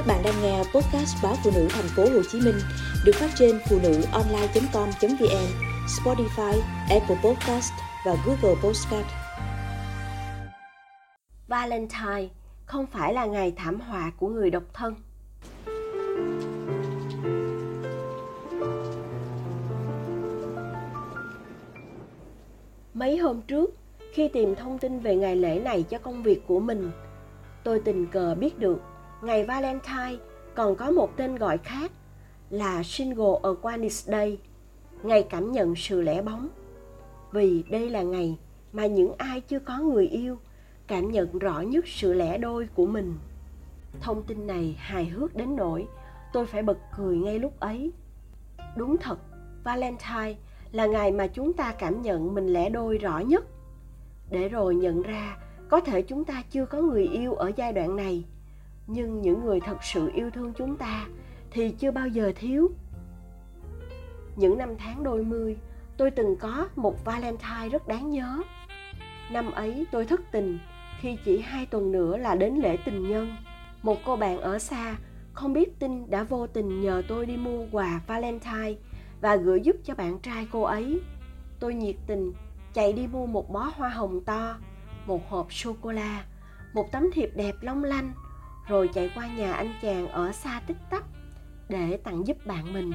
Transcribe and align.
Các 0.00 0.06
bạn 0.06 0.22
đang 0.24 0.42
nghe 0.42 0.58
podcast 0.58 1.22
báo 1.22 1.34
phụ 1.44 1.50
nữ 1.54 1.68
thành 1.70 1.88
phố 1.96 2.02
Hồ 2.02 2.22
Chí 2.30 2.40
Minh 2.40 2.54
được 3.04 3.12
phát 3.14 3.30
trên 3.34 3.58
phụ 3.68 3.78
nữ 3.82 4.02
online.com.vn, 4.12 5.46
Spotify, 5.86 6.60
Apple 6.90 7.16
Podcast 7.24 7.72
và 8.06 8.16
Google 8.26 8.60
Podcast. 8.62 9.06
Valentine 11.48 12.28
không 12.66 12.86
phải 12.86 13.14
là 13.14 13.26
ngày 13.26 13.52
thảm 13.56 13.80
họa 13.80 14.12
của 14.16 14.28
người 14.28 14.50
độc 14.50 14.62
thân. 14.72 14.94
Mấy 22.94 23.16
hôm 23.16 23.42
trước, 23.42 23.70
khi 24.12 24.28
tìm 24.28 24.54
thông 24.54 24.78
tin 24.78 25.00
về 25.00 25.16
ngày 25.16 25.36
lễ 25.36 25.60
này 25.64 25.82
cho 25.82 25.98
công 25.98 26.22
việc 26.22 26.46
của 26.46 26.60
mình, 26.60 26.90
tôi 27.64 27.80
tình 27.84 28.06
cờ 28.06 28.34
biết 28.34 28.58
được 28.58 28.80
ngày 29.22 29.44
Valentine 29.44 30.16
còn 30.54 30.76
có 30.76 30.90
một 30.90 31.16
tên 31.16 31.36
gọi 31.36 31.58
khác 31.58 31.92
là 32.50 32.82
Single 32.82 33.40
Awareness 33.42 34.10
Day, 34.12 34.38
ngày 35.02 35.26
cảm 35.30 35.52
nhận 35.52 35.76
sự 35.76 36.00
lẻ 36.02 36.22
bóng. 36.22 36.48
Vì 37.32 37.64
đây 37.70 37.90
là 37.90 38.02
ngày 38.02 38.38
mà 38.72 38.86
những 38.86 39.14
ai 39.18 39.40
chưa 39.40 39.58
có 39.58 39.78
người 39.78 40.06
yêu 40.06 40.38
cảm 40.86 41.10
nhận 41.10 41.38
rõ 41.38 41.60
nhất 41.60 41.84
sự 41.88 42.12
lẻ 42.12 42.38
đôi 42.38 42.68
của 42.74 42.86
mình. 42.86 43.18
Thông 44.00 44.22
tin 44.22 44.46
này 44.46 44.76
hài 44.78 45.04
hước 45.04 45.36
đến 45.36 45.56
nỗi 45.56 45.86
tôi 46.32 46.46
phải 46.46 46.62
bật 46.62 46.78
cười 46.96 47.16
ngay 47.16 47.38
lúc 47.38 47.60
ấy. 47.60 47.92
Đúng 48.76 48.96
thật, 48.96 49.18
Valentine 49.64 50.34
là 50.72 50.86
ngày 50.86 51.12
mà 51.12 51.26
chúng 51.26 51.52
ta 51.52 51.74
cảm 51.78 52.02
nhận 52.02 52.34
mình 52.34 52.46
lẻ 52.46 52.70
đôi 52.70 52.98
rõ 52.98 53.18
nhất. 53.18 53.44
Để 54.30 54.48
rồi 54.48 54.74
nhận 54.74 55.02
ra 55.02 55.36
có 55.68 55.80
thể 55.80 56.02
chúng 56.02 56.24
ta 56.24 56.42
chưa 56.50 56.66
có 56.66 56.80
người 56.80 57.06
yêu 57.06 57.34
ở 57.34 57.52
giai 57.56 57.72
đoạn 57.72 57.96
này 57.96 58.24
nhưng 58.92 59.20
những 59.20 59.44
người 59.44 59.60
thật 59.60 59.84
sự 59.84 60.10
yêu 60.14 60.30
thương 60.30 60.52
chúng 60.52 60.76
ta 60.76 61.06
thì 61.50 61.70
chưa 61.70 61.90
bao 61.90 62.08
giờ 62.08 62.32
thiếu. 62.36 62.70
Những 64.36 64.58
năm 64.58 64.74
tháng 64.78 65.02
đôi 65.02 65.24
mươi, 65.24 65.56
tôi 65.96 66.10
từng 66.10 66.36
có 66.36 66.68
một 66.76 67.04
valentine 67.04 67.68
rất 67.72 67.88
đáng 67.88 68.10
nhớ. 68.10 68.42
Năm 69.32 69.50
ấy 69.50 69.86
tôi 69.92 70.04
thất 70.06 70.20
tình 70.32 70.58
khi 71.00 71.16
chỉ 71.24 71.38
hai 71.38 71.66
tuần 71.66 71.92
nữa 71.92 72.16
là 72.16 72.34
đến 72.34 72.54
lễ 72.54 72.76
tình 72.84 73.08
nhân. 73.08 73.36
Một 73.82 73.98
cô 74.04 74.16
bạn 74.16 74.40
ở 74.40 74.58
xa 74.58 74.96
không 75.32 75.52
biết 75.52 75.78
tin 75.78 76.10
đã 76.10 76.22
vô 76.22 76.46
tình 76.46 76.80
nhờ 76.80 77.02
tôi 77.08 77.26
đi 77.26 77.36
mua 77.36 77.66
quà 77.72 78.00
valentine 78.06 78.74
và 79.20 79.36
gửi 79.36 79.60
giúp 79.60 79.76
cho 79.84 79.94
bạn 79.94 80.18
trai 80.18 80.48
cô 80.52 80.62
ấy. 80.62 81.00
Tôi 81.60 81.74
nhiệt 81.74 81.96
tình 82.06 82.32
chạy 82.74 82.92
đi 82.92 83.06
mua 83.06 83.26
một 83.26 83.50
bó 83.50 83.72
hoa 83.76 83.88
hồng 83.88 84.24
to, 84.24 84.58
một 85.06 85.28
hộp 85.28 85.52
sô 85.52 85.74
cô 85.80 85.92
la, 85.92 86.24
một 86.74 86.92
tấm 86.92 87.10
thiệp 87.12 87.30
đẹp 87.34 87.54
long 87.60 87.84
lanh 87.84 88.12
rồi 88.70 88.88
chạy 88.94 89.10
qua 89.14 89.26
nhà 89.36 89.52
anh 89.52 89.74
chàng 89.82 90.08
ở 90.08 90.32
xa 90.32 90.60
tích 90.66 90.76
tắc 90.90 91.04
để 91.68 91.96
tặng 91.96 92.26
giúp 92.26 92.46
bạn 92.46 92.72
mình. 92.72 92.92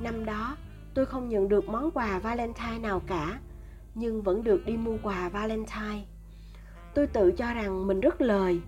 Năm 0.00 0.24
đó, 0.24 0.56
tôi 0.94 1.06
không 1.06 1.28
nhận 1.28 1.48
được 1.48 1.68
món 1.68 1.90
quà 1.90 2.18
valentine 2.18 2.78
nào 2.78 3.02
cả, 3.06 3.40
nhưng 3.94 4.22
vẫn 4.22 4.44
được 4.44 4.66
đi 4.66 4.76
mua 4.76 4.96
quà 5.02 5.28
valentine. 5.28 6.02
Tôi 6.94 7.06
tự 7.06 7.32
cho 7.32 7.54
rằng 7.54 7.86
mình 7.86 8.00
rất 8.00 8.20
lời 8.20 8.60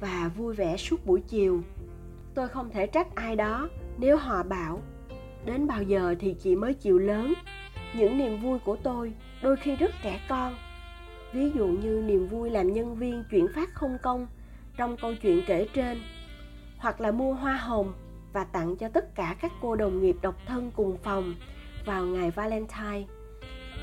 và 0.00 0.30
vui 0.36 0.54
vẻ 0.54 0.76
suốt 0.76 1.06
buổi 1.06 1.20
chiều. 1.20 1.62
Tôi 2.34 2.48
không 2.48 2.70
thể 2.70 2.86
trách 2.86 3.14
ai 3.14 3.36
đó 3.36 3.68
nếu 3.98 4.16
họ 4.16 4.42
bảo, 4.42 4.82
đến 5.44 5.66
bao 5.66 5.82
giờ 5.82 6.14
thì 6.20 6.34
chị 6.34 6.56
mới 6.56 6.74
chịu 6.74 6.98
lớn? 6.98 7.34
Những 7.94 8.18
niềm 8.18 8.42
vui 8.42 8.58
của 8.58 8.76
tôi 8.76 9.12
đôi 9.42 9.56
khi 9.56 9.76
rất 9.76 9.90
trẻ 10.02 10.20
con. 10.28 10.54
Ví 11.32 11.50
dụ 11.50 11.66
như 11.66 12.02
niềm 12.06 12.28
vui 12.28 12.50
làm 12.50 12.72
nhân 12.72 12.94
viên 12.94 13.24
chuyển 13.30 13.46
phát 13.54 13.74
không 13.74 13.98
công 14.02 14.26
trong 14.76 14.96
câu 14.96 15.14
chuyện 15.14 15.42
kể 15.46 15.66
trên, 15.74 16.00
hoặc 16.78 17.00
là 17.00 17.10
mua 17.10 17.34
hoa 17.34 17.56
hồng 17.56 17.92
và 18.32 18.44
tặng 18.44 18.76
cho 18.76 18.88
tất 18.88 19.14
cả 19.14 19.36
các 19.40 19.52
cô 19.60 19.76
đồng 19.76 20.02
nghiệp 20.02 20.16
độc 20.22 20.34
thân 20.46 20.70
cùng 20.76 20.98
phòng 21.02 21.34
vào 21.84 22.04
ngày 22.04 22.30
Valentine. 22.30 23.04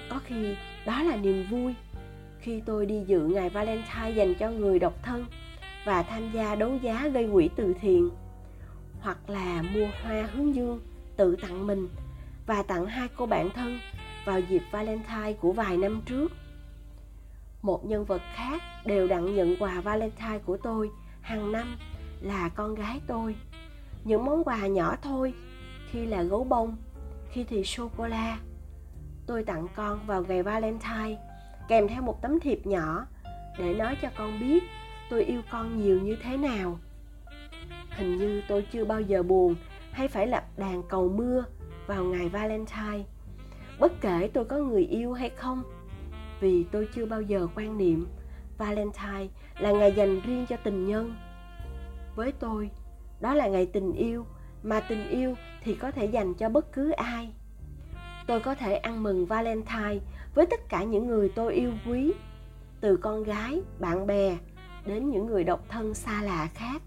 Có 0.09 0.19
khi 0.25 0.55
đó 0.85 1.03
là 1.03 1.15
niềm 1.15 1.45
vui 1.49 1.73
khi 2.39 2.61
tôi 2.65 2.85
đi 2.85 3.03
dự 3.07 3.19
ngày 3.19 3.49
Valentine 3.49 4.11
dành 4.15 4.35
cho 4.35 4.49
người 4.51 4.79
độc 4.79 4.93
thân 5.03 5.25
và 5.85 6.03
tham 6.03 6.31
gia 6.33 6.55
đấu 6.55 6.77
giá 6.81 7.07
gây 7.07 7.29
quỹ 7.33 7.49
từ 7.55 7.73
thiện, 7.81 8.09
hoặc 8.99 9.29
là 9.29 9.61
mua 9.61 9.87
hoa 10.03 10.29
hướng 10.33 10.55
dương 10.55 10.79
tự 11.17 11.35
tặng 11.35 11.67
mình 11.67 11.87
và 12.47 12.63
tặng 12.63 12.85
hai 12.85 13.07
cô 13.17 13.25
bạn 13.25 13.49
thân 13.49 13.79
vào 14.25 14.39
dịp 14.39 14.61
Valentine 14.71 15.33
của 15.33 15.51
vài 15.51 15.77
năm 15.77 16.01
trước 16.05 16.31
một 17.61 17.85
nhân 17.85 18.05
vật 18.05 18.21
khác 18.33 18.61
đều 18.85 19.07
đặn 19.07 19.35
nhận 19.35 19.55
quà 19.59 19.81
valentine 19.81 20.39
của 20.45 20.57
tôi. 20.57 20.89
Hàng 21.21 21.51
năm 21.51 21.77
là 22.21 22.49
con 22.49 22.75
gái 22.75 23.01
tôi. 23.07 23.35
Những 24.03 24.25
món 24.25 24.43
quà 24.43 24.67
nhỏ 24.67 24.95
thôi, 25.01 25.33
khi 25.91 26.05
là 26.05 26.23
gấu 26.23 26.43
bông, 26.43 26.77
khi 27.31 27.43
thì 27.43 27.63
sô 27.63 27.89
cô 27.97 28.07
la 28.07 28.39
tôi 29.27 29.43
tặng 29.43 29.67
con 29.75 29.99
vào 30.05 30.23
ngày 30.27 30.43
valentine, 30.43 31.17
kèm 31.67 31.87
theo 31.87 32.01
một 32.01 32.21
tấm 32.21 32.39
thiệp 32.39 32.67
nhỏ 32.67 33.05
để 33.57 33.73
nói 33.73 33.97
cho 34.01 34.09
con 34.17 34.39
biết 34.39 34.63
tôi 35.09 35.23
yêu 35.23 35.41
con 35.51 35.81
nhiều 35.81 36.01
như 36.01 36.17
thế 36.23 36.37
nào. 36.37 36.79
Hình 37.89 38.17
như 38.17 38.41
tôi 38.47 38.67
chưa 38.71 38.85
bao 38.85 39.01
giờ 39.01 39.23
buồn 39.23 39.55
hay 39.91 40.07
phải 40.07 40.27
lập 40.27 40.43
đàn 40.57 40.83
cầu 40.83 41.09
mưa 41.09 41.45
vào 41.87 42.03
ngày 42.03 42.29
valentine. 42.29 43.03
Bất 43.79 44.01
kể 44.01 44.29
tôi 44.33 44.45
có 44.45 44.57
người 44.57 44.85
yêu 44.85 45.13
hay 45.13 45.29
không 45.29 45.63
vì 46.41 46.65
tôi 46.71 46.87
chưa 46.95 47.05
bao 47.05 47.21
giờ 47.21 47.47
quan 47.55 47.77
niệm 47.77 48.07
Valentine 48.57 49.27
là 49.59 49.71
ngày 49.71 49.93
dành 49.95 50.21
riêng 50.21 50.45
cho 50.49 50.57
tình 50.63 50.87
nhân. 50.87 51.15
Với 52.15 52.31
tôi, 52.31 52.69
đó 53.19 53.33
là 53.33 53.47
ngày 53.47 53.65
tình 53.65 53.93
yêu 53.93 54.25
mà 54.63 54.79
tình 54.79 55.09
yêu 55.09 55.35
thì 55.63 55.75
có 55.75 55.91
thể 55.91 56.05
dành 56.05 56.33
cho 56.33 56.49
bất 56.49 56.73
cứ 56.73 56.91
ai. 56.91 57.33
Tôi 58.27 58.39
có 58.39 58.55
thể 58.55 58.75
ăn 58.75 59.03
mừng 59.03 59.25
Valentine 59.25 59.99
với 60.35 60.45
tất 60.45 60.69
cả 60.69 60.83
những 60.83 61.07
người 61.07 61.29
tôi 61.35 61.53
yêu 61.53 61.71
quý, 61.85 62.13
từ 62.81 62.97
con 62.97 63.23
gái, 63.23 63.61
bạn 63.79 64.07
bè 64.07 64.37
đến 64.85 65.09
những 65.09 65.25
người 65.25 65.43
độc 65.43 65.65
thân 65.69 65.93
xa 65.93 66.21
lạ 66.21 66.49
khác. 66.53 66.81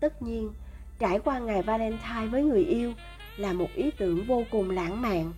Tất 0.00 0.22
nhiên, 0.22 0.50
trải 0.98 1.18
qua 1.18 1.38
ngày 1.38 1.62
Valentine 1.62 2.26
với 2.30 2.42
người 2.42 2.64
yêu 2.64 2.92
là 3.36 3.52
một 3.52 3.68
ý 3.74 3.90
tưởng 3.90 4.24
vô 4.26 4.42
cùng 4.50 4.70
lãng 4.70 5.02
mạn 5.02 5.32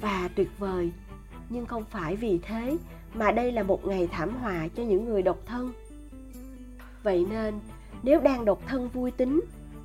và 0.00 0.30
tuyệt 0.34 0.48
vời 0.58 0.92
nhưng 1.48 1.66
không 1.66 1.84
phải 1.90 2.16
vì 2.16 2.38
thế 2.42 2.76
mà 3.14 3.32
đây 3.32 3.52
là 3.52 3.62
một 3.62 3.86
ngày 3.86 4.08
thảm 4.12 4.36
họa 4.36 4.68
cho 4.76 4.82
những 4.82 5.04
người 5.04 5.22
độc 5.22 5.38
thân. 5.46 5.72
Vậy 7.02 7.26
nên, 7.30 7.54
nếu 8.02 8.20
đang 8.20 8.44
độc 8.44 8.60
thân 8.66 8.88
vui 8.88 9.10
tính, 9.10 9.40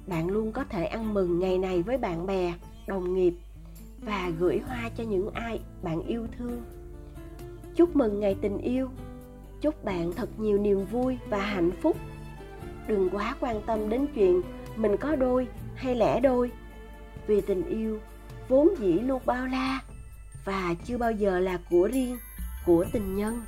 bạn 0.07 0.29
luôn 0.29 0.51
có 0.51 0.63
thể 0.63 0.85
ăn 0.85 1.13
mừng 1.13 1.39
ngày 1.39 1.57
này 1.57 1.81
với 1.81 1.97
bạn 1.97 2.25
bè, 2.25 2.53
đồng 2.87 3.13
nghiệp 3.13 3.33
và 4.01 4.31
gửi 4.39 4.61
hoa 4.67 4.89
cho 4.97 5.03
những 5.03 5.29
ai 5.29 5.59
bạn 5.83 6.03
yêu 6.03 6.27
thương. 6.37 6.61
Chúc 7.75 7.95
mừng 7.95 8.19
ngày 8.19 8.35
tình 8.41 8.57
yêu. 8.57 8.89
Chúc 9.61 9.83
bạn 9.83 10.11
thật 10.13 10.29
nhiều 10.39 10.57
niềm 10.57 10.85
vui 10.85 11.17
và 11.29 11.41
hạnh 11.41 11.71
phúc. 11.81 11.97
Đừng 12.87 13.09
quá 13.09 13.35
quan 13.39 13.61
tâm 13.65 13.89
đến 13.89 14.07
chuyện 14.15 14.41
mình 14.75 14.97
có 14.97 15.15
đôi 15.15 15.47
hay 15.75 15.95
lẻ 15.95 16.19
đôi. 16.19 16.51
Vì 17.27 17.41
tình 17.41 17.63
yêu 17.63 17.99
vốn 18.47 18.69
dĩ 18.79 18.93
luôn 18.93 19.21
bao 19.25 19.47
la 19.47 19.79
và 20.45 20.75
chưa 20.85 20.97
bao 20.97 21.11
giờ 21.11 21.39
là 21.39 21.57
của 21.69 21.87
riêng 21.87 22.17
của 22.65 22.85
tình 22.93 23.15
nhân. 23.15 23.41